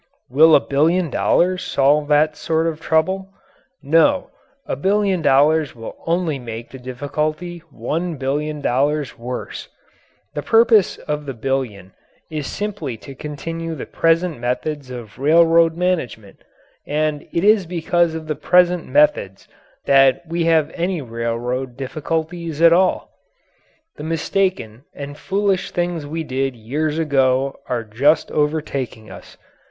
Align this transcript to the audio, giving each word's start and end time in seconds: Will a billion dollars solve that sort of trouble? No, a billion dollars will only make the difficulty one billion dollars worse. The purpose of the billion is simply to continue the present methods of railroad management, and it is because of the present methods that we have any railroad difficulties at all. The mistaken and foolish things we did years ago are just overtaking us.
Will 0.31 0.55
a 0.55 0.59
billion 0.59 1.11
dollars 1.11 1.61
solve 1.63 2.07
that 2.07 2.35
sort 2.35 2.65
of 2.65 2.81
trouble? 2.81 3.29
No, 3.83 4.31
a 4.65 4.75
billion 4.75 5.21
dollars 5.21 5.75
will 5.75 5.95
only 6.07 6.39
make 6.39 6.71
the 6.71 6.79
difficulty 6.79 7.59
one 7.69 8.15
billion 8.17 8.61
dollars 8.61 9.19
worse. 9.19 9.67
The 10.33 10.41
purpose 10.41 10.97
of 10.97 11.27
the 11.27 11.35
billion 11.35 11.91
is 12.31 12.47
simply 12.47 12.97
to 12.97 13.13
continue 13.13 13.75
the 13.75 13.85
present 13.85 14.39
methods 14.39 14.89
of 14.89 15.19
railroad 15.19 15.77
management, 15.77 16.43
and 16.87 17.27
it 17.31 17.43
is 17.43 17.67
because 17.67 18.15
of 18.15 18.25
the 18.25 18.33
present 18.35 18.87
methods 18.87 19.47
that 19.85 20.23
we 20.27 20.45
have 20.45 20.71
any 20.73 20.99
railroad 21.03 21.77
difficulties 21.77 22.59
at 22.59 22.73
all. 22.73 23.11
The 23.97 24.03
mistaken 24.03 24.81
and 24.95 25.15
foolish 25.15 25.69
things 25.69 26.07
we 26.07 26.23
did 26.23 26.55
years 26.55 26.97
ago 26.97 27.59
are 27.67 27.83
just 27.83 28.31
overtaking 28.31 29.11
us. 29.11 29.37